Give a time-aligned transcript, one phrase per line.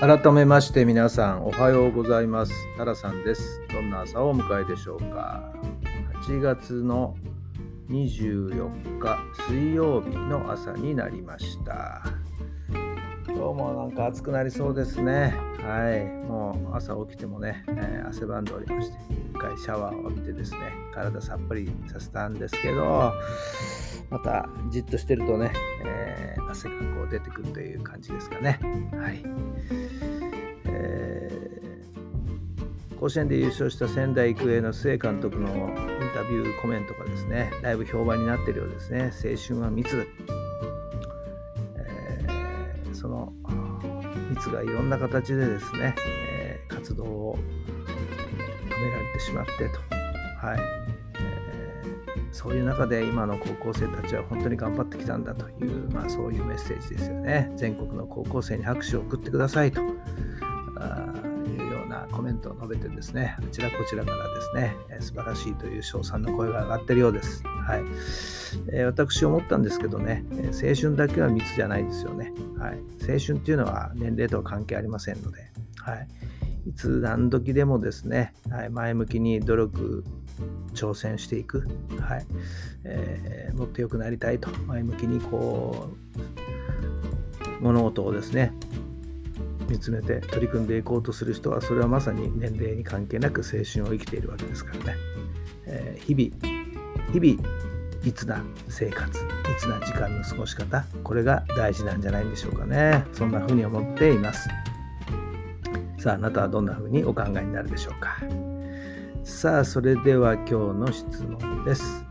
[0.00, 2.52] 改めまして皆さんおはようございます。
[2.76, 3.62] タラさんです。
[3.72, 5.52] どんな朝をお迎えでしょうか。
[6.26, 7.16] 8月の
[7.88, 12.02] 24日水曜日の朝になりました。
[13.44, 15.34] 今日もなんか暑くなりそうですね。
[15.62, 16.06] はい。
[16.26, 18.96] もう朝起きてもね、えー、汗ばんでおりまして
[19.34, 23.12] 一回シャワーを浴びてですね体さっぱりさせたんですけど
[24.08, 25.52] またじっとしてるとね、
[25.84, 28.58] えー、汗がこう出てくるという感じですかね。
[28.96, 29.22] はい。
[32.98, 35.54] 甲子園で優勝した仙台育英の須江監督のイン
[36.14, 39.12] タビューコメントがですねだいぶ評判になっているようですね。
[39.12, 40.06] 青春は密、
[43.04, 43.34] その
[44.30, 47.38] 密がいろんな形でですね、えー、活動を
[48.70, 49.78] 止められてしまってと。
[50.46, 50.58] はい、
[51.20, 57.52] えー、そういう中で今の高校生たちは本当に頑張ってきたんだという、まあ、そういうメッセージですよね。
[57.56, 59.82] 全国の高校生に拍手を送ってくださいと。
[59.82, 59.86] い
[61.56, 67.44] うようなコメントを述べてですね、あちらこちらからですね、素晴らしいという称賛の声が上がってるようです。
[67.64, 67.84] はい。
[68.68, 72.32] えー、私思ったんですけどね、え青春だけは密じゃないですよね。
[72.58, 76.08] はい、青春っていうのは年齢とは関係ありませんので、はい、
[76.66, 80.04] いつ何時でもですね、はい、前向きに努力
[80.74, 81.66] 挑戦していく、
[82.00, 82.26] はい。
[82.84, 85.88] えー、もっと良くなりたいと前向きにこ
[86.20, 88.52] う物事をですね
[89.68, 94.96] 見つめて取り組んでいこうとする人はそれはまさに年齢に関係なく青春を生きているわけですからね、
[95.66, 96.54] えー、日々
[97.12, 97.53] 日々
[98.04, 103.04] 密な生活密な時間の過ごし方これが大事なんじゃないんでしょうかね。
[103.12, 104.48] そんな風に思っています。
[105.98, 108.18] さああなたはどんな風にお考えになるでしょうか。
[109.24, 112.04] さあそれでは今日の質問です。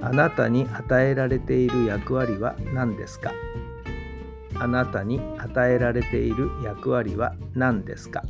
[0.00, 3.32] あなたに与えられている役割は何ですか？
[4.54, 8.22] あなたに与えられている役割は何ですか？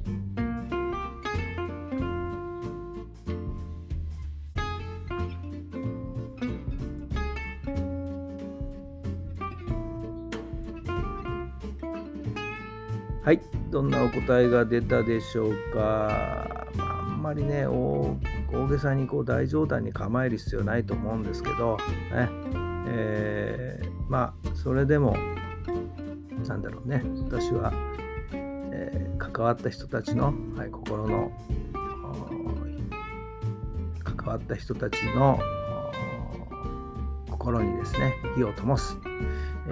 [13.27, 13.41] はい、
[13.73, 16.65] どんなお答えが出たでしょうか。
[16.77, 18.17] まあ、あんまりね、大
[18.71, 21.77] げさにこう大冗談に構える必要ないと思うんですけど、
[22.13, 22.29] ね。
[22.87, 25.17] えー、まあ、それでも
[26.47, 27.03] なんだろうね。
[27.25, 27.73] 私は、
[28.31, 31.33] えー、関わった人たちの、はい、心の
[34.05, 35.41] 関わった人たちの
[37.29, 38.97] 心にですね火を灯す、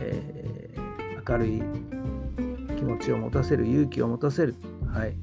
[0.01, 1.63] えー、明るい
[2.85, 4.55] 気持ちを持たせる勇気を持たせる、
[4.93, 5.17] はい。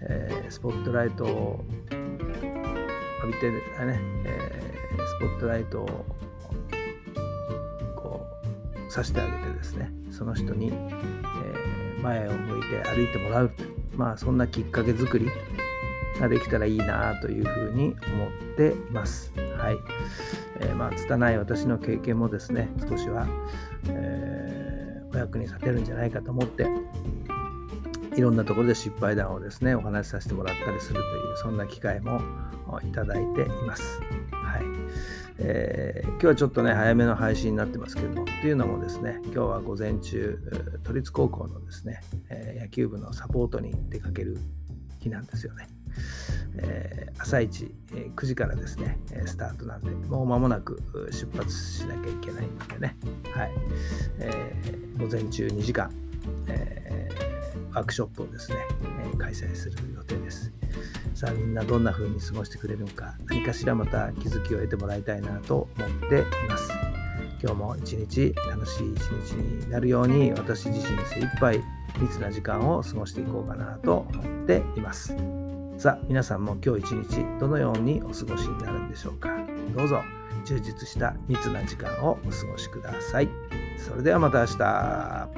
[0.00, 1.64] えー、スポットライトを
[3.22, 3.60] 浴びてね、
[4.24, 5.86] えー、スポットライトを
[7.94, 8.26] こ
[8.88, 9.92] うさせてあげてですね。
[10.10, 13.50] その人に、えー、前を向いて歩いてもらう。
[13.96, 15.28] まあそんなきっかけ作り
[16.18, 17.96] ができたらいいなというふうに思っ
[18.56, 19.30] ています。
[19.58, 19.76] はい。
[20.60, 23.26] えー、まあ、拙い私の経験もですね、少しは、
[23.88, 24.73] えー、
[25.14, 26.66] お役に立てるんじゃないかと思って、
[28.16, 32.20] いろんなところで失敗談をですね、お話しさせてもらったりするという、そんな機会も
[32.82, 34.00] いただいています。
[34.30, 34.62] はい。
[35.38, 40.38] えー、今日はちょっとね、早めの配信になってますけども、というのもですね、今日は午前中、
[40.84, 42.00] 都立高校のですね、
[42.30, 44.38] えー、野球部のサポートに出かける
[45.00, 45.68] 日なんですよね。
[46.56, 52.96] えー、朝一、え、9時からですね、スタートなんで、もう間もなく出発しなきゃいけないのでね、
[53.32, 53.52] はい。
[54.18, 55.90] えー、午前中2時間、
[56.46, 58.58] えー、ワークショップをですね、
[59.12, 60.52] え、開催する予定です。
[61.14, 66.70] さあみんなどんな風に過ごしてくれるのか何かしらまた気づきを得てもらいたいなと思っています。
[67.40, 71.62] 今日も一日楽しい一日になるように私自身精一杯
[72.00, 75.14] 密な時間を過ごしていこうかなと思っています。
[75.76, 79.28] さあ皆さんも今日一日どのようにお過ごしになるんでしょうか？
[79.76, 80.00] どうぞ
[80.46, 83.28] 充実した密な時間をお過ごしください。
[83.76, 85.28] それではまた明日。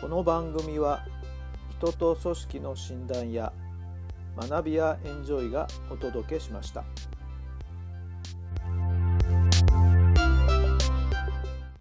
[0.00, 1.04] この番組は
[1.78, 3.52] 人と組織の診断や
[4.36, 6.84] 学びやエンジョイがお届けしました。